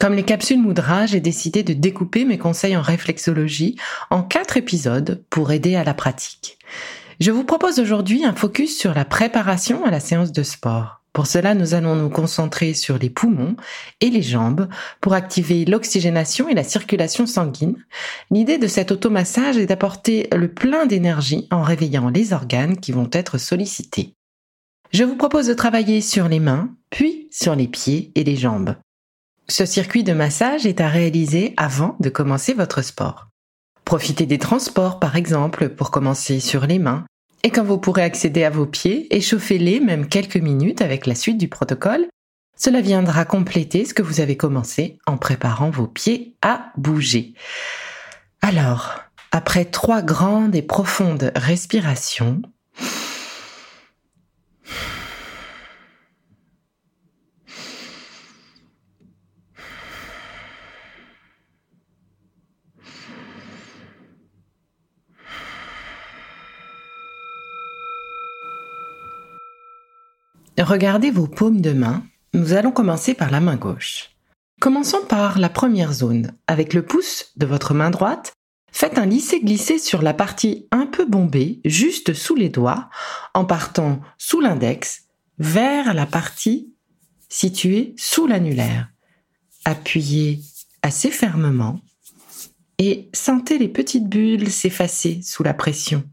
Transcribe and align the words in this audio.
Comme 0.00 0.14
les 0.14 0.22
capsules 0.22 0.62
Moudra, 0.62 1.04
j'ai 1.04 1.20
décidé 1.20 1.62
de 1.62 1.74
découper 1.74 2.24
mes 2.24 2.38
conseils 2.38 2.74
en 2.74 2.80
réflexologie 2.80 3.76
en 4.08 4.22
quatre 4.22 4.56
épisodes 4.56 5.22
pour 5.28 5.52
aider 5.52 5.76
à 5.76 5.84
la 5.84 5.92
pratique. 5.92 6.56
Je 7.20 7.30
vous 7.30 7.44
propose 7.44 7.78
aujourd'hui 7.78 8.24
un 8.24 8.34
focus 8.34 8.78
sur 8.78 8.94
la 8.94 9.04
préparation 9.04 9.84
à 9.84 9.90
la 9.90 10.00
séance 10.00 10.32
de 10.32 10.42
sport. 10.42 11.02
Pour 11.12 11.26
cela, 11.26 11.54
nous 11.54 11.74
allons 11.74 11.96
nous 11.96 12.08
concentrer 12.08 12.72
sur 12.72 12.96
les 12.96 13.10
poumons 13.10 13.56
et 14.00 14.08
les 14.08 14.22
jambes 14.22 14.70
pour 15.02 15.12
activer 15.12 15.66
l'oxygénation 15.66 16.48
et 16.48 16.54
la 16.54 16.64
circulation 16.64 17.26
sanguine. 17.26 17.76
L'idée 18.30 18.56
de 18.56 18.68
cet 18.68 18.92
automassage 18.92 19.58
est 19.58 19.66
d'apporter 19.66 20.28
le 20.34 20.48
plein 20.48 20.86
d'énergie 20.86 21.46
en 21.50 21.60
réveillant 21.60 22.08
les 22.08 22.32
organes 22.32 22.78
qui 22.78 22.92
vont 22.92 23.10
être 23.12 23.36
sollicités. 23.36 24.14
Je 24.92 25.04
vous 25.04 25.16
propose 25.16 25.48
de 25.48 25.54
travailler 25.54 26.00
sur 26.00 26.26
les 26.26 26.40
mains, 26.40 26.70
puis 26.88 27.28
sur 27.30 27.54
les 27.54 27.68
pieds 27.68 28.12
et 28.14 28.24
les 28.24 28.36
jambes. 28.36 28.76
Ce 29.50 29.66
circuit 29.66 30.04
de 30.04 30.12
massage 30.12 30.64
est 30.64 30.80
à 30.80 30.86
réaliser 30.86 31.54
avant 31.56 31.96
de 31.98 32.08
commencer 32.08 32.54
votre 32.54 32.82
sport. 32.82 33.26
Profitez 33.84 34.24
des 34.24 34.38
transports 34.38 35.00
par 35.00 35.16
exemple 35.16 35.70
pour 35.70 35.90
commencer 35.90 36.38
sur 36.38 36.66
les 36.66 36.78
mains 36.78 37.04
et 37.42 37.50
quand 37.50 37.64
vous 37.64 37.78
pourrez 37.78 38.04
accéder 38.04 38.44
à 38.44 38.50
vos 38.50 38.66
pieds, 38.66 39.12
échauffez-les 39.12 39.80
même 39.80 40.06
quelques 40.06 40.36
minutes 40.36 40.82
avec 40.82 41.04
la 41.04 41.16
suite 41.16 41.36
du 41.36 41.48
protocole. 41.48 42.06
Cela 42.56 42.80
viendra 42.80 43.24
compléter 43.24 43.84
ce 43.84 43.92
que 43.92 44.02
vous 44.02 44.20
avez 44.20 44.36
commencé 44.36 44.98
en 45.04 45.16
préparant 45.16 45.70
vos 45.70 45.88
pieds 45.88 46.36
à 46.42 46.70
bouger. 46.76 47.34
Alors, 48.42 49.00
après 49.32 49.64
trois 49.64 50.00
grandes 50.00 50.54
et 50.54 50.62
profondes 50.62 51.32
respirations, 51.34 52.40
Regardez 70.58 71.10
vos 71.10 71.26
paumes 71.26 71.60
de 71.60 71.72
main. 71.72 72.02
Nous 72.34 72.52
allons 72.52 72.70
commencer 72.72 73.14
par 73.14 73.30
la 73.30 73.40
main 73.40 73.56
gauche. 73.56 74.10
Commençons 74.60 75.04
par 75.08 75.38
la 75.38 75.48
première 75.48 75.92
zone. 75.92 76.32
Avec 76.46 76.74
le 76.74 76.84
pouce 76.84 77.32
de 77.36 77.46
votre 77.46 77.72
main 77.72 77.90
droite, 77.90 78.32
faites 78.70 78.98
un 78.98 79.06
lisser-glisser 79.06 79.78
sur 79.78 80.02
la 80.02 80.12
partie 80.12 80.66
un 80.70 80.86
peu 80.86 81.06
bombée, 81.06 81.60
juste 81.64 82.12
sous 82.12 82.34
les 82.34 82.50
doigts, 82.50 82.90
en 83.34 83.44
partant 83.44 84.00
sous 84.18 84.40
l'index 84.40 85.04
vers 85.38 85.94
la 85.94 86.04
partie 86.04 86.74
située 87.30 87.94
sous 87.96 88.26
l'annulaire. 88.26 88.88
Appuyez 89.64 90.40
assez 90.82 91.10
fermement 91.10 91.80
et 92.78 93.08
sentez 93.14 93.58
les 93.58 93.68
petites 93.68 94.08
bulles 94.08 94.50
s'effacer 94.50 95.20
sous 95.22 95.42
la 95.42 95.54
pression. 95.54 96.04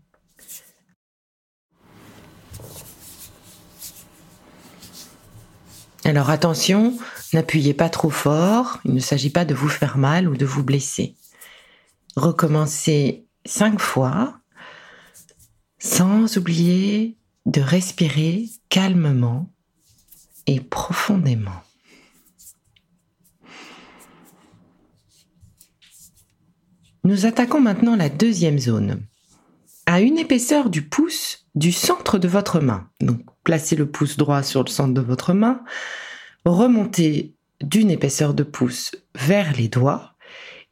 Alors 6.08 6.30
attention, 6.30 6.98
n'appuyez 7.34 7.74
pas 7.74 7.90
trop 7.90 8.10
fort, 8.10 8.80
il 8.86 8.94
ne 8.94 9.02
s'agit 9.02 9.30
pas 9.30 9.44
de 9.44 9.54
vous 9.54 9.68
faire 9.68 9.98
mal 9.98 10.30
ou 10.30 10.38
de 10.38 10.46
vous 10.46 10.64
blesser. 10.64 11.16
Recommencez 12.16 13.26
cinq 13.46 13.82
fois, 13.82 14.40
sans 15.80 16.38
oublier 16.38 17.18
de 17.46 17.60
respirer 17.60 18.46
calmement 18.70 19.52
et 20.46 20.62
profondément. 20.62 21.62
Nous 27.04 27.26
attaquons 27.26 27.60
maintenant 27.60 27.98
la 27.98 28.08
deuxième 28.08 28.60
zone. 28.60 29.06
À 29.86 30.00
une 30.00 30.18
épaisseur 30.18 30.70
du 30.70 30.84
pouce 30.84 31.48
du 31.54 31.74
centre 31.74 32.18
de 32.18 32.30
votre 32.30 32.62
main. 32.62 32.90
Placez 33.48 33.78
le 33.78 33.90
pouce 33.90 34.18
droit 34.18 34.44
sur 34.44 34.62
le 34.62 34.70
centre 34.70 34.94
de 34.94 35.00
votre 35.00 35.32
main, 35.32 35.64
remontez 36.44 37.34
d'une 37.62 37.90
épaisseur 37.90 38.34
de 38.34 38.44
pouce 38.44 38.92
vers 39.16 39.54
les 39.56 39.70
doigts. 39.70 40.16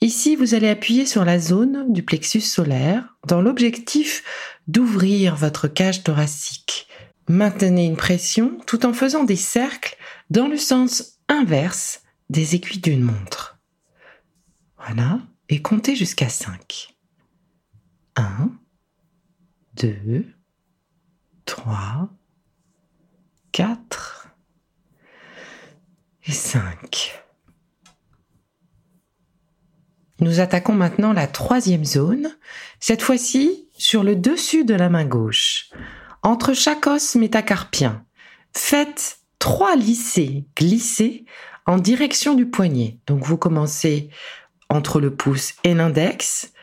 Ici, 0.01 0.35
vous 0.35 0.55
allez 0.55 0.67
appuyer 0.67 1.05
sur 1.05 1.23
la 1.23 1.39
zone 1.39 1.93
du 1.93 2.03
plexus 2.03 2.41
solaire 2.41 3.15
dans 3.25 3.41
l'objectif 3.41 4.25
d'ouvrir 4.67 5.37
votre 5.37 5.69
cage 5.69 6.03
thoracique. 6.03 6.89
Maintenez 7.29 7.85
une 7.85 7.95
pression 7.95 8.59
tout 8.67 8.85
en 8.85 8.91
faisant 8.91 9.23
des 9.23 9.37
cercles 9.37 9.95
dans 10.29 10.49
le 10.49 10.57
sens 10.57 11.21
inverse 11.29 12.01
des 12.29 12.55
aiguilles 12.55 12.81
d'une 12.81 13.03
montre. 13.03 13.57
Voilà, 14.85 15.21
et 15.47 15.61
comptez 15.61 15.95
jusqu'à 15.95 16.27
5. 16.27 16.93
1, 18.17 18.51
2, 19.77 20.25
3, 21.45 22.09
4 23.55 24.27
et 26.27 26.31
5. 26.31 27.21
Nous 30.19 30.39
attaquons 30.39 30.73
maintenant 30.73 31.13
la 31.13 31.27
troisième 31.27 31.83
zone, 31.83 32.35
cette 32.79 33.01
fois-ci 33.01 33.67
sur 33.77 34.03
le 34.03 34.15
dessus 34.15 34.63
de 34.63 34.73
la 34.73 34.89
main 34.89 35.05
gauche, 35.05 35.69
entre 36.23 36.53
chaque 36.53 36.87
os 36.87 37.15
métacarpien. 37.15 38.05
Faites 38.53 39.19
trois 39.39 39.75
lissés 39.75 40.45
glissés 40.55 41.25
en 41.65 41.77
direction 41.77 42.33
du 42.33 42.45
poignet. 42.45 42.99
Donc 43.07 43.23
vous 43.23 43.37
commencez 43.37 44.09
entre 44.69 45.01
le 45.01 45.13
pouce 45.13 45.53
et 45.63 45.73
l'index 45.73 46.53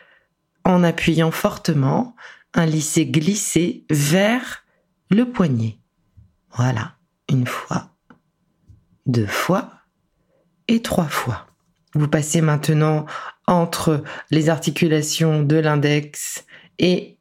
en 0.65 0.83
appuyant 0.83 1.31
fortement 1.31 2.15
un 2.53 2.65
lissé 2.65 3.05
glissé 3.05 3.85
vers 3.89 4.65
le 5.09 5.29
poignet. 5.29 5.77
Voilà, 6.51 6.95
une 7.29 7.47
fois, 7.47 7.92
deux 9.05 9.27
fois 9.27 9.71
et 10.67 10.81
trois 10.81 11.07
fois. 11.07 11.47
Vous 11.95 12.07
passez 12.07 12.41
maintenant 12.41 13.05
entre 13.47 14.03
les 14.31 14.49
articulations 14.49 15.43
de 15.43 15.57
l'index 15.57 16.45
et 16.79 17.17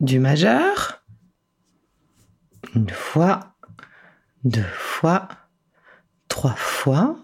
du 0.00 0.18
majeur. 0.18 1.02
Une 2.74 2.90
fois, 2.90 3.54
deux 4.44 4.62
fois, 4.74 5.28
trois 6.28 6.54
fois. 6.56 7.16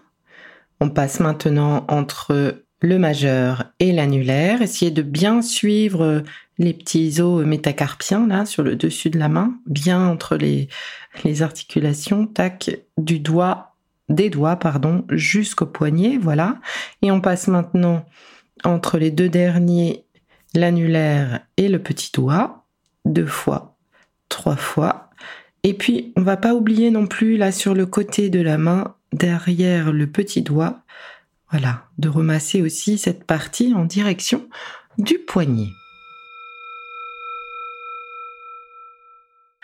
On 0.79 0.89
passe 0.89 1.19
maintenant 1.19 1.85
entre 1.87 2.63
le 2.81 2.97
majeur 2.97 3.71
et 3.79 3.91
l'annulaire. 3.91 4.61
Essayez 4.61 4.91
de 4.91 5.03
bien 5.03 5.41
suivre 5.41 6.23
les 6.57 6.73
petits 6.73 7.21
os 7.21 7.45
métacarpiens 7.45 8.27
là 8.27 8.45
sur 8.45 8.63
le 8.63 8.75
dessus 8.75 9.09
de 9.09 9.19
la 9.19 9.29
main, 9.29 9.59
bien 9.65 10.07
entre 10.07 10.37
les, 10.37 10.67
articulations, 11.41 12.27
tac, 12.27 12.71
du 12.97 13.19
doigt, 13.19 13.70
des 14.09 14.29
doigts, 14.29 14.55
pardon, 14.55 15.05
jusqu'au 15.09 15.65
poignet, 15.65 16.17
voilà. 16.17 16.59
Et 17.01 17.11
on 17.11 17.21
passe 17.21 17.47
maintenant 17.47 18.05
entre 18.63 18.97
les 18.97 19.11
deux 19.11 19.29
derniers, 19.29 20.05
l'annulaire 20.53 21.41
et 21.57 21.67
le 21.67 21.81
petit 21.81 22.11
doigt, 22.13 22.65
deux 23.05 23.25
fois, 23.25 23.77
trois 24.29 24.55
fois. 24.55 25.09
Et 25.63 25.73
puis, 25.73 26.13
on 26.15 26.21
va 26.21 26.37
pas 26.37 26.53
oublier 26.53 26.91
non 26.91 27.07
plus 27.07 27.37
là 27.37 27.51
sur 27.51 27.73
le 27.73 27.85
côté 27.85 28.29
de 28.29 28.41
la 28.41 28.57
main, 28.57 28.95
derrière 29.13 29.91
le 29.91 30.07
petit 30.07 30.41
doigt, 30.41 30.81
voilà, 31.51 31.83
de 31.97 32.09
remasser 32.09 32.61
aussi 32.61 32.97
cette 32.97 33.25
partie 33.25 33.73
en 33.73 33.85
direction 33.85 34.47
du 34.97 35.19
poignet. 35.19 35.67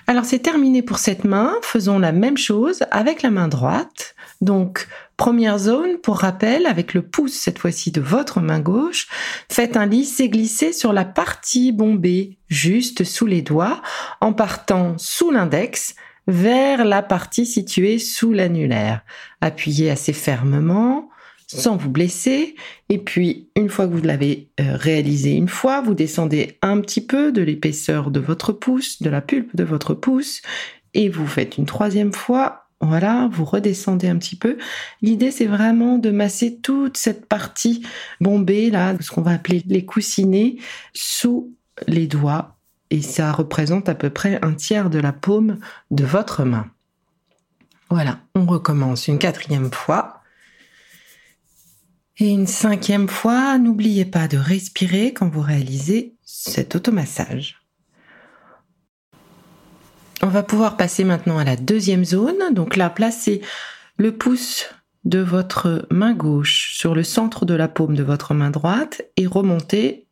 Alors 0.09 0.23
c'est 0.23 0.39
terminé 0.39 0.81
pour 0.81 0.99
cette 0.99 1.25
main, 1.25 1.53
faisons 1.61 1.99
la 1.99 2.13
même 2.13 2.37
chose 2.37 2.85
avec 2.91 3.21
la 3.21 3.29
main 3.29 3.49
droite. 3.49 4.15
Donc 4.39 4.87
première 5.17 5.57
zone, 5.59 5.97
pour 5.97 6.19
rappel, 6.19 6.65
avec 6.65 6.93
le 6.93 7.01
pouce 7.01 7.33
cette 7.33 7.59
fois-ci 7.59 7.91
de 7.91 7.99
votre 7.99 8.39
main 8.39 8.61
gauche, 8.61 9.09
faites 9.51 9.75
un 9.75 9.85
lissé-glissé 9.85 10.71
sur 10.71 10.93
la 10.93 11.03
partie 11.03 11.73
bombée, 11.73 12.37
juste 12.47 13.03
sous 13.03 13.25
les 13.25 13.41
doigts, 13.41 13.81
en 14.21 14.31
partant 14.31 14.97
sous 14.97 15.29
l'index 15.29 15.95
vers 16.27 16.85
la 16.85 17.01
partie 17.01 17.45
située 17.45 17.99
sous 17.99 18.31
l'annulaire. 18.31 19.01
Appuyez 19.41 19.91
assez 19.91 20.13
fermement, 20.13 21.09
sans 21.47 21.77
vous 21.77 21.89
blesser. 21.89 22.55
Et 22.89 22.97
puis, 22.97 23.49
une 23.55 23.69
fois 23.69 23.87
que 23.87 23.93
vous 23.93 24.01
l'avez 24.01 24.49
euh, 24.59 24.75
réalisé 24.75 25.31
une 25.31 25.47
fois, 25.47 25.81
vous 25.81 25.93
descendez 25.93 26.57
un 26.61 26.79
petit 26.81 27.05
peu 27.05 27.31
de 27.31 27.41
l'épaisseur 27.41 28.11
de 28.11 28.19
votre 28.19 28.51
pouce, 28.51 29.01
de 29.01 29.09
la 29.09 29.21
pulpe 29.21 29.55
de 29.55 29.63
votre 29.63 29.93
pouce, 29.93 30.41
et 30.93 31.09
vous 31.09 31.27
faites 31.27 31.57
une 31.57 31.65
troisième 31.65 32.13
fois. 32.13 32.65
Voilà, 32.79 33.27
vous 33.31 33.45
redescendez 33.45 34.07
un 34.07 34.17
petit 34.17 34.35
peu. 34.35 34.57
L'idée, 35.01 35.31
c'est 35.31 35.47
vraiment 35.47 35.97
de 35.97 36.11
masser 36.11 36.59
toute 36.59 36.97
cette 36.97 37.25
partie 37.25 37.83
bombée, 38.21 38.69
là, 38.69 38.93
ce 38.99 39.09
qu'on 39.09 39.23
va 39.23 39.31
appeler 39.31 39.63
les 39.65 39.83
coussinets, 39.83 40.57
sous 40.93 41.55
les 41.87 42.07
doigts. 42.07 42.55
Et 42.91 43.01
ça 43.01 43.31
représente 43.31 43.89
à 43.89 43.95
peu 43.95 44.09
près 44.09 44.39
un 44.43 44.53
tiers 44.53 44.89
de 44.89 44.99
la 44.99 45.11
paume 45.11 45.57
de 45.91 46.05
votre 46.05 46.43
main. 46.43 46.67
Voilà, 47.89 48.19
on 48.35 48.45
recommence 48.45 49.07
une 49.07 49.17
quatrième 49.17 49.71
fois. 49.71 50.16
Et 52.19 52.29
une 52.29 52.47
cinquième 52.47 53.07
fois, 53.07 53.59
n'oubliez 53.59 54.05
pas 54.05 54.27
de 54.27 54.37
respirer 54.37 55.13
quand 55.13 55.29
vous 55.29 55.41
réalisez 55.41 56.15
cet 56.23 56.75
automassage. 56.75 57.61
On 60.23 60.27
va 60.27 60.41
pouvoir 60.41 60.77
passer 60.77 61.03
maintenant 61.03 61.37
à 61.37 61.43
la 61.43 61.55
deuxième 61.55 62.03
zone. 62.03 62.53
Donc 62.53 62.75
là, 62.75 62.89
placez 62.89 63.41
le 63.97 64.17
pouce 64.17 64.67
de 65.05 65.19
votre 65.19 65.87
main 65.91 66.13
gauche 66.13 66.75
sur 66.75 66.95
le 66.95 67.03
centre 67.03 67.45
de 67.45 67.53
la 67.53 67.67
paume 67.67 67.95
de 67.95 68.03
votre 68.03 68.33
main 68.33 68.49
droite 68.49 69.03
et 69.15 69.27
remontez 69.27 70.06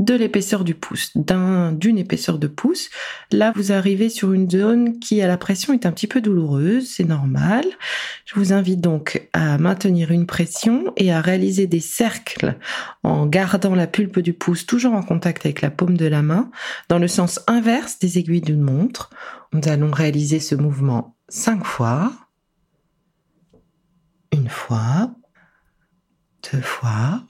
de 0.00 0.14
l'épaisseur 0.14 0.64
du 0.64 0.74
pouce, 0.74 1.12
d'une 1.14 1.98
épaisseur 1.98 2.38
de 2.38 2.46
pouce. 2.46 2.88
Là, 3.30 3.52
vous 3.54 3.70
arrivez 3.70 4.08
sur 4.08 4.32
une 4.32 4.50
zone 4.50 4.98
qui, 4.98 5.20
à 5.20 5.28
la 5.28 5.36
pression, 5.36 5.74
est 5.74 5.84
un 5.84 5.92
petit 5.92 6.06
peu 6.06 6.22
douloureuse, 6.22 6.88
c'est 6.88 7.04
normal. 7.04 7.64
Je 8.24 8.34
vous 8.34 8.54
invite 8.54 8.80
donc 8.80 9.28
à 9.34 9.58
maintenir 9.58 10.10
une 10.10 10.26
pression 10.26 10.92
et 10.96 11.12
à 11.12 11.20
réaliser 11.20 11.66
des 11.66 11.80
cercles 11.80 12.56
en 13.02 13.26
gardant 13.26 13.74
la 13.74 13.86
pulpe 13.86 14.20
du 14.20 14.32
pouce 14.32 14.64
toujours 14.64 14.94
en 14.94 15.02
contact 15.02 15.44
avec 15.44 15.60
la 15.60 15.70
paume 15.70 15.98
de 15.98 16.06
la 16.06 16.22
main, 16.22 16.50
dans 16.88 16.98
le 16.98 17.08
sens 17.08 17.38
inverse 17.46 17.98
des 17.98 18.18
aiguilles 18.18 18.40
d'une 18.40 18.62
montre. 18.62 19.10
Nous 19.52 19.68
allons 19.68 19.90
réaliser 19.90 20.40
ce 20.40 20.54
mouvement 20.54 21.14
cinq 21.28 21.66
fois. 21.66 22.10
Une 24.32 24.48
fois, 24.48 25.12
deux 26.50 26.62
fois, 26.62 27.22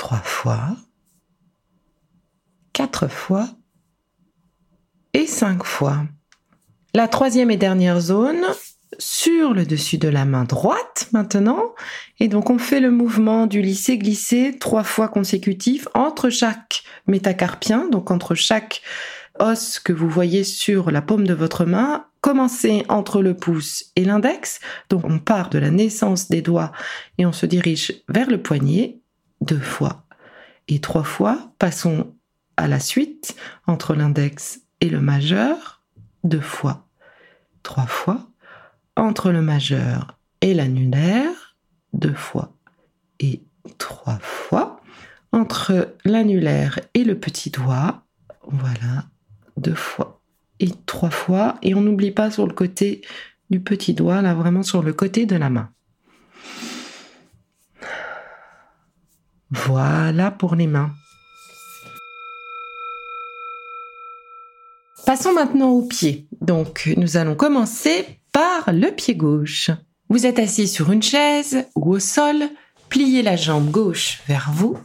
trois 0.00 0.22
fois, 0.24 0.76
quatre 2.72 3.06
fois 3.06 3.50
et 5.12 5.26
cinq 5.26 5.62
fois. 5.62 6.06
La 6.94 7.06
troisième 7.06 7.50
et 7.50 7.58
dernière 7.58 8.00
zone 8.00 8.46
sur 8.98 9.52
le 9.52 9.66
dessus 9.66 9.98
de 9.98 10.08
la 10.08 10.24
main 10.24 10.44
droite 10.44 11.10
maintenant. 11.12 11.74
Et 12.18 12.28
donc 12.28 12.48
on 12.48 12.56
fait 12.56 12.80
le 12.80 12.90
mouvement 12.90 13.46
du 13.46 13.60
lisser-glisser 13.60 14.56
trois 14.58 14.84
fois 14.84 15.08
consécutif 15.08 15.86
entre 15.92 16.30
chaque 16.30 16.82
métacarpien, 17.06 17.86
donc 17.90 18.10
entre 18.10 18.34
chaque 18.34 18.80
os 19.38 19.80
que 19.80 19.92
vous 19.92 20.08
voyez 20.08 20.44
sur 20.44 20.90
la 20.90 21.02
paume 21.02 21.26
de 21.26 21.34
votre 21.34 21.66
main. 21.66 22.06
Commencez 22.22 22.86
entre 22.88 23.20
le 23.20 23.36
pouce 23.36 23.92
et 23.96 24.06
l'index. 24.06 24.60
Donc 24.88 25.04
on 25.04 25.18
part 25.18 25.50
de 25.50 25.58
la 25.58 25.70
naissance 25.70 26.30
des 26.30 26.40
doigts 26.40 26.72
et 27.18 27.26
on 27.26 27.32
se 27.32 27.44
dirige 27.44 28.02
vers 28.08 28.30
le 28.30 28.40
poignet 28.40 28.99
deux 29.40 29.60
fois 29.60 30.04
et 30.68 30.80
trois 30.80 31.04
fois. 31.04 31.52
Passons 31.58 32.14
à 32.56 32.68
la 32.68 32.80
suite 32.80 33.36
entre 33.66 33.94
l'index 33.94 34.62
et 34.80 34.88
le 34.88 35.00
majeur, 35.00 35.82
deux 36.24 36.40
fois, 36.40 36.88
trois 37.62 37.86
fois. 37.86 38.26
Entre 38.96 39.30
le 39.30 39.40
majeur 39.40 40.18
et 40.40 40.52
l'annulaire, 40.52 41.56
deux 41.92 42.14
fois 42.14 42.54
et 43.18 43.42
trois 43.78 44.18
fois. 44.20 44.80
Entre 45.32 45.94
l'annulaire 46.04 46.80
et 46.94 47.04
le 47.04 47.18
petit 47.18 47.50
doigt, 47.50 48.04
voilà, 48.42 49.06
deux 49.56 49.74
fois 49.74 50.20
et 50.58 50.70
trois 50.86 51.10
fois. 51.10 51.56
Et 51.62 51.74
on 51.74 51.80
n'oublie 51.80 52.10
pas 52.10 52.30
sur 52.30 52.46
le 52.46 52.52
côté 52.52 53.02
du 53.48 53.60
petit 53.60 53.94
doigt, 53.94 54.22
là 54.22 54.34
vraiment 54.34 54.62
sur 54.62 54.82
le 54.82 54.92
côté 54.92 55.26
de 55.26 55.36
la 55.36 55.50
main. 55.50 55.70
Voilà 59.50 60.30
pour 60.30 60.54
les 60.54 60.66
mains. 60.66 60.92
Passons 65.06 65.32
maintenant 65.32 65.70
aux 65.70 65.86
pieds. 65.86 66.28
Donc, 66.40 66.92
nous 66.96 67.16
allons 67.16 67.34
commencer 67.34 68.20
par 68.32 68.72
le 68.72 68.90
pied 68.90 69.16
gauche. 69.16 69.70
Vous 70.08 70.26
êtes 70.26 70.38
assis 70.38 70.68
sur 70.68 70.92
une 70.92 71.02
chaise 71.02 71.66
ou 71.74 71.94
au 71.94 71.98
sol, 71.98 72.44
pliez 72.88 73.22
la 73.22 73.36
jambe 73.36 73.70
gauche 73.70 74.20
vers 74.28 74.50
vous 74.52 74.78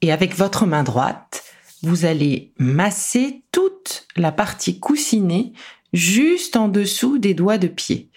et 0.00 0.12
avec 0.12 0.36
votre 0.36 0.66
main 0.66 0.82
droite, 0.82 1.44
vous 1.82 2.04
allez 2.04 2.52
masser 2.58 3.44
toute 3.52 4.06
la 4.16 4.32
partie 4.32 4.78
coussinée 4.80 5.52
juste 5.92 6.56
en 6.56 6.68
dessous 6.68 7.18
des 7.18 7.34
doigts 7.34 7.58
de 7.58 7.68
pied. 7.68 8.10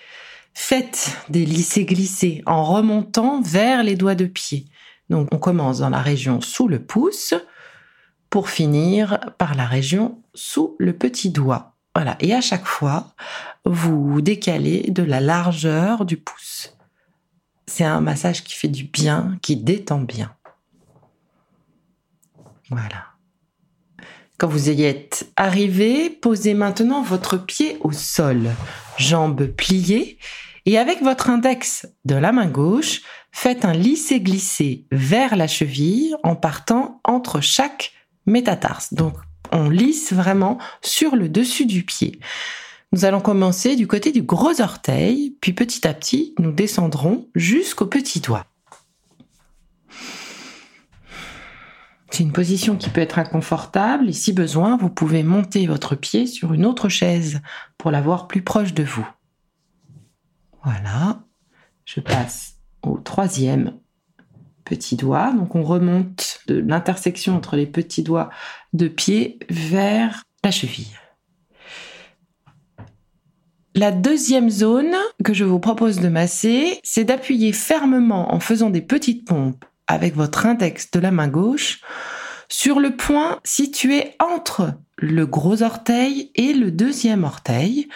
Faites 0.53 1.15
des 1.29 1.45
lissés-glissés 1.45 2.41
en 2.45 2.63
remontant 2.63 3.41
vers 3.41 3.83
les 3.83 3.95
doigts 3.95 4.15
de 4.15 4.25
pied. 4.25 4.65
Donc 5.09 5.29
on 5.33 5.37
commence 5.37 5.79
dans 5.79 5.89
la 5.89 6.01
région 6.01 6.41
sous 6.41 6.67
le 6.67 6.79
pouce 6.79 7.33
pour 8.29 8.49
finir 8.49 9.19
par 9.37 9.55
la 9.55 9.65
région 9.65 10.21
sous 10.33 10.75
le 10.79 10.93
petit 10.93 11.29
doigt. 11.29 11.73
Voilà, 11.95 12.15
et 12.19 12.33
à 12.33 12.41
chaque 12.41 12.65
fois, 12.65 13.15
vous 13.65 14.21
décalez 14.21 14.91
de 14.91 15.01
la 15.01 15.19
largeur 15.19 16.05
du 16.05 16.17
pouce. 16.17 16.77
C'est 17.65 17.83
un 17.83 18.01
massage 18.01 18.43
qui 18.43 18.53
fait 18.53 18.67
du 18.67 18.83
bien, 18.83 19.37
qui 19.41 19.57
détend 19.57 20.01
bien. 20.01 20.33
Voilà. 22.69 23.05
Quand 24.37 24.47
vous 24.47 24.69
y 24.69 24.83
êtes 24.83 25.31
arrivé, 25.35 26.11
posez 26.11 26.53
maintenant 26.53 27.01
votre 27.01 27.37
pied 27.37 27.77
au 27.81 27.91
sol, 27.91 28.51
jambes 28.97 29.47
pliées, 29.47 30.19
et 30.67 30.77
avec 30.77 31.01
votre 31.01 31.29
index 31.29 31.87
de 32.03 32.15
la 32.15 32.33
main 32.33 32.45
gauche, 32.45 33.01
faites 33.31 33.63
un 33.63 33.71
lisser-glisser 33.71 34.85
vers 34.91 35.37
la 35.37 35.47
cheville 35.47 36.13
en 36.23 36.35
partant 36.35 36.99
entre 37.05 37.39
chaque 37.39 37.93
métatarse. 38.25 38.93
Donc, 38.93 39.15
on 39.53 39.69
lisse 39.69 40.11
vraiment 40.11 40.57
sur 40.81 41.15
le 41.15 41.29
dessus 41.29 41.65
du 41.65 41.83
pied. 41.83 42.19
Nous 42.91 43.05
allons 43.05 43.21
commencer 43.21 43.77
du 43.77 43.87
côté 43.87 44.11
du 44.11 44.23
gros 44.23 44.59
orteil, 44.59 45.37
puis 45.39 45.53
petit 45.53 45.87
à 45.87 45.93
petit, 45.93 46.35
nous 46.37 46.51
descendrons 46.51 47.29
jusqu'au 47.33 47.85
petit 47.85 48.19
doigt. 48.19 48.45
C'est 52.11 52.23
une 52.23 52.33
position 52.33 52.75
qui 52.75 52.89
peut 52.89 52.99
être 52.99 53.19
inconfortable 53.19 54.09
et 54.09 54.13
si 54.13 54.33
besoin, 54.33 54.75
vous 54.75 54.89
pouvez 54.89 55.23
monter 55.23 55.65
votre 55.65 55.95
pied 55.95 56.27
sur 56.27 56.51
une 56.51 56.65
autre 56.65 56.89
chaise 56.89 57.39
pour 57.77 57.89
l'avoir 57.89 58.27
plus 58.27 58.41
proche 58.41 58.73
de 58.73 58.83
vous. 58.83 59.07
Voilà, 60.69 61.23
je 61.85 62.01
passe 62.01 62.55
au 62.83 62.97
troisième 62.97 63.79
petit 64.65 64.97
doigt. 64.97 65.31
Donc 65.31 65.55
on 65.55 65.63
remonte 65.63 66.41
de 66.47 66.57
l'intersection 66.57 67.37
entre 67.37 67.55
les 67.55 67.65
petits 67.65 68.03
doigts 68.03 68.29
de 68.73 68.89
pied 68.89 69.39
vers 69.49 70.23
la 70.43 70.51
cheville. 70.51 70.99
La 73.75 73.93
deuxième 73.93 74.49
zone 74.49 74.93
que 75.23 75.33
je 75.33 75.45
vous 75.45 75.61
propose 75.61 76.01
de 76.01 76.09
masser, 76.09 76.81
c'est 76.83 77.05
d'appuyer 77.05 77.53
fermement 77.53 78.33
en 78.33 78.41
faisant 78.41 78.69
des 78.69 78.81
petites 78.81 79.25
pompes 79.25 79.63
avec 79.87 80.17
votre 80.17 80.45
index 80.45 80.91
de 80.91 80.99
la 80.99 81.11
main 81.11 81.29
gauche 81.29 81.79
sur 82.49 82.81
le 82.81 82.97
point 82.97 83.39
situé 83.45 84.15
entre 84.19 84.73
le 84.97 85.25
gros 85.25 85.63
orteil 85.63 86.29
et 86.35 86.51
le 86.51 86.71
deuxième 86.71 87.23
orteil. 87.23 87.87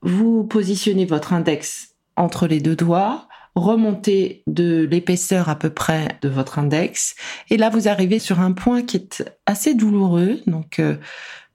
Vous 0.00 0.44
positionnez 0.44 1.04
votre 1.04 1.34
index 1.34 1.93
entre 2.16 2.46
les 2.46 2.60
deux 2.60 2.76
doigts, 2.76 3.28
remontez 3.54 4.42
de 4.46 4.86
l'épaisseur 4.90 5.48
à 5.48 5.56
peu 5.56 5.70
près 5.70 6.18
de 6.22 6.28
votre 6.28 6.58
index, 6.58 7.14
et 7.50 7.56
là 7.56 7.70
vous 7.70 7.88
arrivez 7.88 8.18
sur 8.18 8.40
un 8.40 8.52
point 8.52 8.82
qui 8.82 8.96
est 8.96 9.24
assez 9.46 9.74
douloureux. 9.74 10.40
Donc 10.46 10.78
euh, 10.78 10.96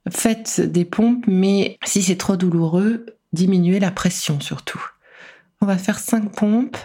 faites 0.09 0.61
des 0.61 0.85
pompes, 0.85 1.25
mais 1.27 1.77
si 1.85 2.01
c'est 2.01 2.17
trop 2.17 2.37
douloureux, 2.37 3.05
diminuer 3.33 3.79
la 3.79 3.91
pression 3.91 4.39
surtout. 4.39 4.83
On 5.61 5.65
va 5.65 5.77
faire 5.77 5.99
cinq 5.99 6.35
pompes 6.35 6.77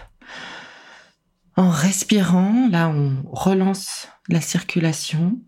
en 1.55 1.69
respirant. 1.69 2.67
Là, 2.69 2.89
on 2.89 3.15
relance 3.31 4.09
la 4.27 4.41
circulation. 4.41 5.39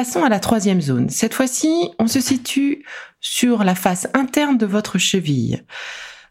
Passons 0.00 0.24
à 0.24 0.30
la 0.30 0.40
troisième 0.40 0.80
zone. 0.80 1.10
Cette 1.10 1.34
fois-ci, 1.34 1.90
on 1.98 2.06
se 2.06 2.20
situe 2.20 2.86
sur 3.20 3.64
la 3.64 3.74
face 3.74 4.08
interne 4.14 4.56
de 4.56 4.64
votre 4.64 4.96
cheville. 4.96 5.62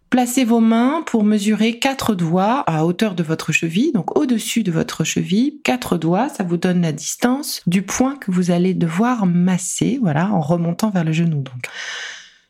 Placez 0.10 0.44
vos 0.44 0.60
mains 0.60 1.04
pour 1.06 1.24
mesurer 1.24 1.78
quatre 1.78 2.16
doigts 2.16 2.62
à 2.62 2.84
hauteur 2.84 3.14
de 3.14 3.22
votre 3.22 3.52
cheville, 3.52 3.92
donc 3.92 4.18
au-dessus 4.18 4.64
de 4.64 4.72
votre 4.72 5.04
cheville. 5.04 5.62
Quatre 5.64 6.00
doigts, 6.00 6.30
ça 6.30 6.44
vous 6.44 6.58
donne 6.58 6.82
la 6.82 6.92
distance 6.92 7.62
du 7.68 7.84
point 7.84 8.16
que 8.16 8.32
vous 8.32 8.50
allez 8.50 8.74
devoir 8.74 9.28
masser, 9.28 10.00
voilà, 10.02 10.32
en 10.32 10.42
remontant 10.42 10.90
vers 10.90 11.04
le 11.04 11.12
genou. 11.12 11.44
Donc, 11.44 11.68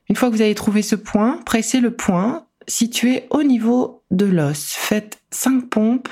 une 0.07 0.15
fois 0.15 0.29
que 0.29 0.35
vous 0.35 0.41
avez 0.41 0.55
trouvé 0.55 0.81
ce 0.81 0.95
point, 0.95 1.41
pressez 1.45 1.81
le 1.81 1.93
point 1.93 2.45
situé 2.65 3.25
au 3.29 3.43
niveau 3.43 4.03
de 4.09 4.25
l'os. 4.25 4.71
Faites 4.71 5.19
cinq 5.31 5.69
pompes 5.69 6.07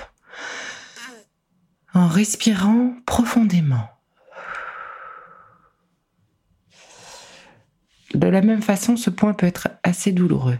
en 1.93 2.07
respirant 2.07 2.91
profondément. 3.05 3.87
De 8.13 8.27
la 8.27 8.41
même 8.41 8.61
façon, 8.61 8.95
ce 8.95 9.09
point 9.09 9.33
peut 9.33 9.47
être 9.47 9.69
assez 9.83 10.11
douloureux. 10.11 10.57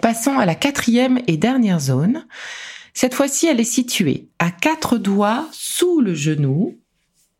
Passons 0.00 0.38
à 0.38 0.46
la 0.46 0.54
quatrième 0.54 1.20
et 1.26 1.36
dernière 1.36 1.80
zone. 1.80 2.26
Cette 2.94 3.14
fois-ci, 3.14 3.46
elle 3.46 3.60
est 3.60 3.64
située 3.64 4.28
à 4.38 4.50
quatre 4.50 4.96
doigts 4.96 5.46
sous 5.52 6.00
le 6.00 6.14
genou. 6.14 6.78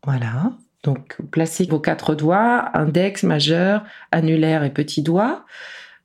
Voilà. 0.03 0.53
Donc, 0.83 1.17
placez 1.31 1.65
vos 1.65 1.79
quatre 1.79 2.15
doigts, 2.15 2.69
index, 2.77 3.23
majeur, 3.23 3.83
annulaire 4.11 4.63
et 4.63 4.73
petit 4.73 5.01
doigt. 5.01 5.45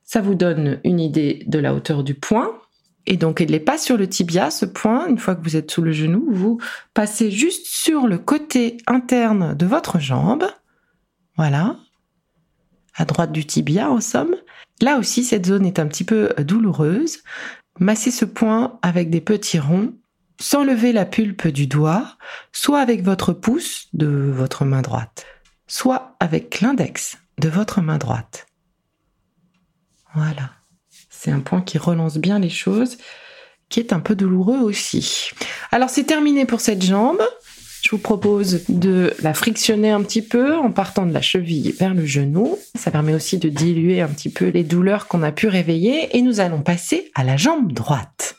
Ça 0.03 0.21
vous 0.21 0.35
donne 0.35 0.79
une 0.83 0.99
idée 0.99 1.43
de 1.47 1.59
la 1.59 1.73
hauteur 1.73 2.03
du 2.03 2.13
point. 2.13 2.59
Et 3.09 3.15
donc, 3.15 3.39
il 3.39 3.51
n'est 3.51 3.61
pas 3.61 3.77
sur 3.77 3.97
le 3.97 4.07
tibia, 4.07 4.51
ce 4.51 4.65
point. 4.65 5.07
Une 5.07 5.17
fois 5.17 5.33
que 5.33 5.41
vous 5.41 5.55
êtes 5.55 5.71
sous 5.71 5.81
le 5.81 5.93
genou, 5.93 6.27
vous 6.29 6.59
passez 6.93 7.31
juste 7.31 7.65
sur 7.65 8.05
le 8.05 8.17
côté 8.17 8.77
interne 8.85 9.55
de 9.55 9.65
votre 9.65 9.97
jambe. 9.97 10.45
Voilà. 11.37 11.77
À 12.95 13.05
droite 13.05 13.31
du 13.31 13.45
tibia, 13.45 13.89
en 13.89 14.01
somme. 14.01 14.35
Là 14.81 14.97
aussi, 14.97 15.23
cette 15.23 15.45
zone 15.45 15.65
est 15.65 15.79
un 15.79 15.87
petit 15.87 16.03
peu 16.03 16.33
euh, 16.37 16.43
douloureuse. 16.43 17.19
Massez 17.79 18.11
ce 18.11 18.25
point 18.25 18.77
avec 18.81 19.09
des 19.09 19.21
petits 19.21 19.59
ronds, 19.59 19.93
sans 20.41 20.65
lever 20.65 20.91
la 20.91 21.05
pulpe 21.05 21.47
du 21.47 21.65
doigt, 21.65 22.17
soit 22.51 22.81
avec 22.81 23.03
votre 23.03 23.31
pouce 23.31 23.87
de 23.93 24.07
votre 24.07 24.65
main 24.65 24.81
droite, 24.81 25.25
soit 25.67 26.17
avec 26.19 26.59
l'index 26.59 27.17
de 27.39 27.47
votre 27.47 27.79
main 27.79 27.97
droite. 27.97 28.47
Voilà. 30.13 30.56
C'est 31.19 31.31
un 31.31 31.39
point 31.39 31.61
qui 31.61 31.77
relance 31.77 32.17
bien 32.17 32.37
les 32.37 32.49
choses, 32.49 32.97
qui 33.69 33.79
est 33.79 33.91
un 33.91 33.99
peu 33.99 34.15
douloureux 34.15 34.59
aussi. 34.59 35.29
Alors 35.71 35.89
c'est 35.89 36.03
terminé 36.03 36.45
pour 36.45 36.61
cette 36.61 36.83
jambe. 36.83 37.21
Je 37.81 37.89
vous 37.91 37.97
propose 37.97 38.63
de 38.69 39.13
la 39.21 39.33
frictionner 39.33 39.89
un 39.89 40.01
petit 40.03 40.21
peu 40.21 40.55
en 40.55 40.71
partant 40.71 41.05
de 41.05 41.13
la 41.13 41.21
cheville 41.21 41.71
vers 41.71 41.93
le 41.93 42.05
genou. 42.05 42.57
Ça 42.75 42.91
permet 42.91 43.13
aussi 43.13 43.37
de 43.37 43.49
diluer 43.49 44.01
un 44.01 44.07
petit 44.07 44.29
peu 44.29 44.49
les 44.49 44.63
douleurs 44.63 45.07
qu'on 45.07 45.23
a 45.23 45.31
pu 45.31 45.47
réveiller 45.47 46.15
et 46.15 46.21
nous 46.21 46.39
allons 46.39 46.61
passer 46.61 47.11
à 47.15 47.23
la 47.23 47.37
jambe 47.37 47.71
droite. 47.71 48.35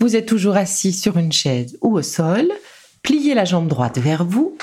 Vous 0.00 0.16
êtes 0.16 0.26
toujours 0.26 0.56
assis 0.56 0.92
sur 0.92 1.16
une 1.16 1.32
chaise 1.32 1.78
ou 1.80 1.96
au 1.96 2.02
sol. 2.02 2.50
Pliez 3.02 3.34
la 3.34 3.44
jambe 3.44 3.68
droite 3.68 3.98
vers 3.98 4.24
vous 4.24 4.56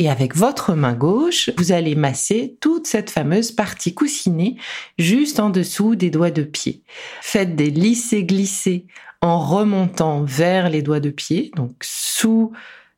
et 0.00 0.08
avec 0.08 0.34
votre 0.34 0.72
main 0.74 0.94
gauche, 0.94 1.50
vous 1.58 1.72
allez 1.72 1.94
masser 1.94 2.56
toute 2.60 2.86
cette 2.86 3.10
fameuse 3.10 3.52
partie 3.52 3.92
coussinée 3.92 4.56
juste 4.98 5.38
en 5.38 5.50
dessous 5.50 5.94
des 5.94 6.08
doigts 6.08 6.30
de 6.30 6.42
pied. 6.42 6.82
Faites 7.20 7.54
des 7.54 7.68
lissés-glissés 7.68 8.86
en 9.20 9.38
remontant 9.38 10.24
vers 10.24 10.70
les 10.70 10.80
doigts 10.80 11.00
de 11.00 11.10
pied, 11.10 11.50
donc 11.54 11.76
sous 11.82 12.50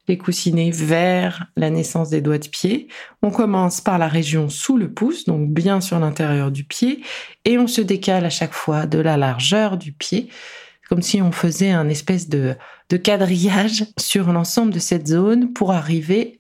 les 0.07 0.17
coussinets 0.17 0.71
vers 0.71 1.47
la 1.57 1.71
naissance 1.71 2.09
des 2.11 2.21
doigts 2.21 2.39
de 2.39 2.47
pied. 2.47 2.87
On 3.21 3.33
commence 3.33 3.81
par 3.81 3.99
la 3.99 4.07
région 4.07 4.49
sous 4.49 4.77
le 4.77 4.93
pouce, 4.93 5.25
donc 5.25 5.51
bien 5.51 5.81
sur 5.81 5.99
l'intérieur 5.99 6.53
du 6.53 6.63
pied, 6.63 7.03
et 7.45 7.59
on 7.59 7.67
se 7.67 7.81
décale 7.81 8.25
à 8.25 8.31
chaque 8.31 8.55
fois 8.55 8.87
de 8.87 9.01
la 9.01 9.17
largeur 9.17 9.77
du 9.77 9.91
pied, 9.93 10.29
comme 10.89 11.03
si 11.03 11.21
on 11.21 11.33
faisait 11.33 11.73
un 11.73 11.89
espèce 11.89 12.29
de, 12.29 12.55
de 12.91 12.97
quadrillage 12.97 13.87
sur 13.99 14.33
l'ensemble 14.33 14.73
de 14.73 14.79
cette 14.79 15.09
zone 15.09 15.53
pour 15.53 15.73
arriver 15.73 16.39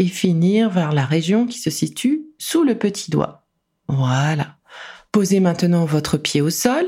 et 0.00 0.06
finir 0.06 0.70
vers 0.70 0.92
la 0.92 1.04
région 1.04 1.46
qui 1.46 1.58
se 1.58 1.70
situe 1.70 2.22
sous 2.38 2.64
le 2.64 2.76
petit 2.76 3.10
doigt. 3.10 3.46
Voilà. 3.86 4.56
Posez 5.12 5.40
maintenant 5.40 5.84
votre 5.84 6.16
pied 6.16 6.40
au 6.40 6.48
sol, 6.48 6.86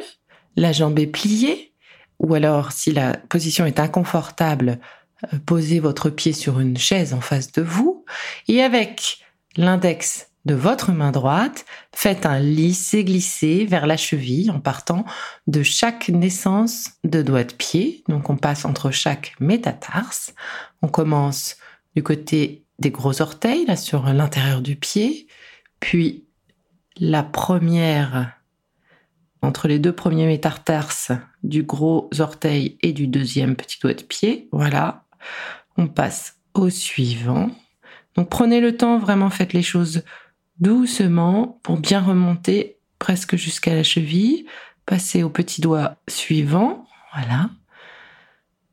la 0.57 0.73
jambe 0.73 0.99
est 0.99 1.07
pliée, 1.07 1.75
ou 2.19 2.35
alors 2.35 2.73
si 2.73 2.90
la 2.90 3.19
position 3.28 3.66
est 3.66 3.78
inconfortable, 3.78 4.81
euh, 5.25 5.38
posez 5.45 5.78
votre 5.78 6.09
pied 6.09 6.33
sur 6.33 6.59
une 6.59 6.78
chaise 6.78 7.12
en 7.12 7.21
face 7.21 7.52
de 7.52 7.61
vous 7.61 8.04
et 8.49 8.62
avec 8.62 9.19
l'index 9.57 10.28
de 10.47 10.54
votre 10.54 10.90
main 10.90 11.12
droite, 11.12 11.66
faites 11.95 12.25
un 12.25 12.40
lisser-glisser 12.40 13.66
vers 13.66 13.87
la 13.87 13.99
cheville 13.99 14.50
en 14.50 14.59
partant 14.59 15.04
de 15.47 15.62
chaque 15.62 16.09
naissance 16.09 16.92
de 17.04 17.21
doigt 17.21 17.45
de 17.45 17.52
pied. 17.52 18.04
Donc 18.09 18.31
on 18.31 18.37
passe 18.37 18.64
entre 18.64 18.90
chaque 18.90 19.35
métatarse. 19.38 20.35
On 20.81 20.88
commence 20.88 21.59
du 21.95 22.02
côté 22.02 22.64
des 22.83 22.91
gros 22.91 23.23
orteils, 23.23 23.65
là 23.65 23.77
sur 23.77 24.05
l'intérieur 24.12 24.61
du 24.61 24.77
pied, 24.77 25.27
puis 25.81 26.27
la 26.99 27.23
première 27.23 28.39
entre 29.41 29.67
les 29.67 29.79
deux 29.79 29.93
premiers 29.93 30.27
métatarses 30.27 31.12
du 31.43 31.62
gros 31.62 32.09
orteil 32.19 32.79
et 32.83 32.93
du 32.93 33.09
deuxième 33.09 33.57
petit 33.57 33.79
doigt 33.81 33.95
de 33.95 34.03
pied. 34.03 34.49
Voilà. 34.53 35.05
On 35.77 35.89
passe 35.89 36.37
au 36.55 36.71
suivant. 36.71 37.51
Donc 38.15 38.29
prenez 38.29 38.61
le 38.61 38.77
temps, 38.77 38.99
vraiment 38.99 39.31
faites 39.31 39.53
les 39.53 39.62
choses 39.62 40.03
doucement 40.61 41.59
pour 41.62 41.79
bien 41.79 42.01
remonter 42.01 42.79
presque 42.99 43.37
jusqu'à 43.37 43.75
la 43.75 43.83
cheville. 43.83 44.47
Passez 44.87 45.23
au 45.23 45.31
petit 45.31 45.61
doigt 45.61 45.97
suivant. 46.09 46.87
Voilà. 47.15 47.51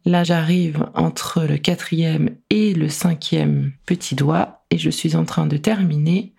Là, 0.06 0.24
j'arrive 0.24 0.86
entre 0.94 1.44
le 1.44 1.58
quatrième 1.58 2.36
et 2.50 2.74
le 2.74 2.89
cinquième 2.89 3.74
petit 3.86 4.15
doigt 4.15 4.63
et 4.72 4.77
je 4.77 4.89
suis 4.89 5.15
en 5.15 5.25
train 5.25 5.46
de 5.46 5.58
terminer 5.58 6.34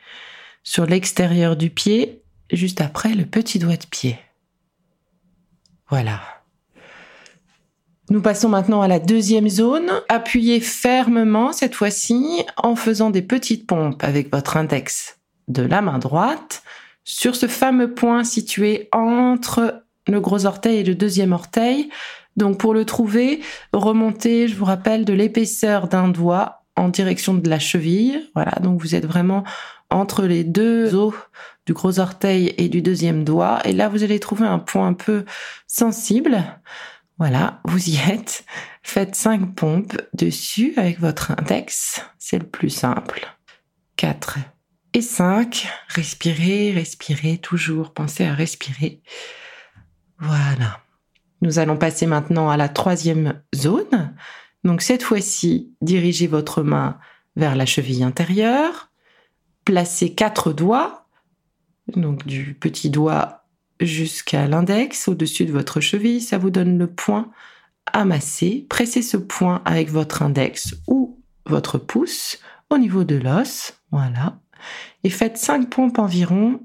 sur 0.63 0.87
l'extérieur 0.87 1.57
du 1.57 1.71
pied 1.71 2.23
juste 2.51 2.81
après 2.81 3.15
le 3.15 3.27
petit 3.27 3.59
doigt 3.59 3.77
de 3.77 3.87
pied. 3.87 4.19
Voilà. 5.89 6.21
Nous 8.09 8.21
passons 8.21 8.49
maintenant 8.49 8.83
à 8.83 8.89
la 8.89 8.99
deuxième 8.99 9.49
zone. 9.49 9.89
Appuyez 10.09 10.61
fermement 10.61 11.53
cette 11.53 11.75
fois-ci 11.75 12.45
en 12.57 12.75
faisant 12.75 13.11
des 13.11 13.23
petites 13.23 13.67
pompes 13.67 14.03
avec 14.03 14.33
votre 14.33 14.57
index 14.57 15.19
de 15.47 15.63
la 15.63 15.81
main 15.81 15.99
droite 15.99 16.63
sur 17.05 17.37
ce 17.37 17.47
fameux 17.47 17.95
point 17.95 18.25
situé 18.25 18.89
entre 18.93 19.85
le 20.09 20.21
gros 20.21 20.47
orteil 20.47 20.79
et 20.79 20.85
le 20.85 20.95
deuxième 20.95 21.33
orteil. 21.33 21.89
Donc 22.37 22.59
pour 22.59 22.75
le 22.75 22.85
trouver, 22.85 23.41
remontez, 23.73 24.49
je 24.49 24.57
vous 24.57 24.65
rappelle, 24.65 25.05
de 25.05 25.13
l'épaisseur 25.13 25.89
d'un 25.89 26.09
doigt 26.09 26.65
en 26.77 26.89
direction 26.89 27.35
de 27.35 27.49
la 27.49 27.59
cheville. 27.59 28.31
Voilà, 28.35 28.53
donc 28.61 28.81
vous 28.81 28.95
êtes 28.95 29.07
vraiment 29.07 29.45
entre 29.91 30.23
les 30.23 30.45
deux 30.45 30.95
os 30.95 31.15
du 31.67 31.73
gros 31.73 31.99
orteil 31.99 32.55
et 32.59 32.69
du 32.69 32.83
deuxième 32.83 33.25
doigt. 33.25 33.61
Et 33.65 33.73
là, 33.73 33.89
vous 33.89 34.03
allez 34.03 34.21
trouver 34.21 34.47
un 34.47 34.59
point 34.59 34.87
un 34.87 34.95
peu 34.95 35.25
sensible. 35.67 36.45
Voilà, 37.19 37.61
vous 37.65 37.91
y 37.91 37.97
êtes. 38.11 38.45
Faites 38.83 39.15
5 39.15 39.55
pompes 39.55 40.01
dessus 40.15 40.73
avec 40.77 40.99
votre 41.01 41.33
index. 41.33 42.03
C'est 42.19 42.39
le 42.39 42.47
plus 42.47 42.71
simple. 42.71 43.27
4 43.97 44.39
et 44.95 45.03
5. 45.03 45.69
Respirez, 45.89 46.73
respirez, 46.73 47.37
toujours. 47.39 47.93
Pensez 47.93 48.25
à 48.25 48.33
respirer. 48.33 49.03
Voilà. 50.19 50.81
Nous 51.43 51.59
allons 51.59 51.77
passer 51.77 52.07
maintenant 52.07 52.51
à 52.51 52.57
la 52.57 52.69
troisième 52.69 53.41
zone. 53.55 54.15
Donc 54.65 54.83
cette 54.83 55.03
fois-ci, 55.03 55.75
dirigez 55.81 56.27
votre 56.27 56.63
main 56.63 56.99
vers 57.37 57.57
la 57.57 57.67
cheville 57.67 58.03
intérieure. 58.03 58.91
Placez 59.65 60.15
quatre 60.15 60.53
doigts, 60.53 61.07
donc 61.97 62.27
du 62.27 62.55
petit 62.55 62.91
doigt 62.91 63.45
jusqu'à 63.81 64.47
l'index, 64.47 65.09
au-dessus 65.09 65.47
de 65.47 65.53
votre 65.53 65.81
cheville. 65.81 66.21
Ça 66.21 66.39
vous 66.39 66.51
donne 66.51 66.79
le 66.79 66.87
point 66.87 67.31
à 67.87 68.05
masser. 68.05 68.67
Pressez 68.69 69.03
ce 69.03 69.17
point 69.17 69.63
avec 69.65 69.91
votre 69.91 70.23
index 70.23 70.75
ou 70.87 71.23
votre 71.47 71.79
pouce 71.79 72.39
au 72.69 72.79
niveau 72.79 73.05
de 73.05 73.17
l'os. 73.17 73.75
Voilà. 73.91 74.39
Et 75.05 75.11
faites 75.11 75.39
5 75.39 75.71
pompes 75.71 75.99
environ. 75.99 76.61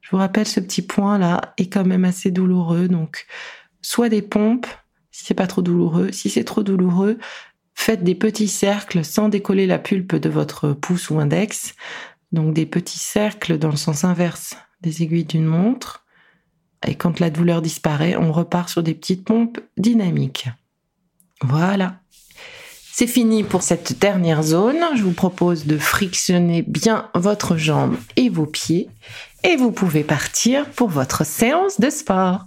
Je 0.00 0.10
vous 0.10 0.16
rappelle, 0.18 0.46
ce 0.46 0.60
petit 0.60 0.82
point 0.82 1.18
là 1.18 1.54
est 1.58 1.72
quand 1.72 1.84
même 1.84 2.04
assez 2.04 2.30
douloureux. 2.30 2.88
Donc, 2.88 3.26
soit 3.82 4.08
des 4.08 4.22
pompes, 4.22 4.66
si 5.10 5.24
c'est 5.24 5.34
pas 5.34 5.46
trop 5.46 5.62
douloureux. 5.62 6.10
Si 6.12 6.30
c'est 6.30 6.44
trop 6.44 6.62
douloureux, 6.62 7.18
faites 7.74 8.02
des 8.02 8.14
petits 8.14 8.48
cercles 8.48 9.04
sans 9.04 9.28
décoller 9.28 9.66
la 9.66 9.78
pulpe 9.78 10.16
de 10.16 10.28
votre 10.28 10.72
pouce 10.72 11.10
ou 11.10 11.18
index. 11.18 11.74
Donc, 12.32 12.54
des 12.54 12.66
petits 12.66 12.98
cercles 12.98 13.58
dans 13.58 13.70
le 13.70 13.76
sens 13.76 14.04
inverse 14.04 14.56
des 14.80 15.02
aiguilles 15.02 15.24
d'une 15.24 15.44
montre. 15.44 16.04
Et 16.86 16.94
quand 16.94 17.20
la 17.20 17.30
douleur 17.30 17.62
disparaît, 17.62 18.16
on 18.16 18.32
repart 18.32 18.68
sur 18.68 18.82
des 18.82 18.94
petites 18.94 19.24
pompes 19.24 19.60
dynamiques. 19.76 20.48
Voilà. 21.42 22.00
C'est 22.94 23.06
fini 23.06 23.42
pour 23.42 23.62
cette 23.62 23.98
dernière 23.98 24.42
zone. 24.42 24.78
Je 24.96 25.02
vous 25.02 25.12
propose 25.12 25.66
de 25.66 25.78
frictionner 25.78 26.62
bien 26.62 27.08
votre 27.14 27.56
jambe 27.56 27.96
et 28.16 28.28
vos 28.28 28.46
pieds. 28.46 28.90
Et 29.44 29.56
vous 29.56 29.72
pouvez 29.72 30.04
partir 30.04 30.68
pour 30.70 30.88
votre 30.88 31.24
séance 31.24 31.80
de 31.80 31.90
sport. 31.90 32.46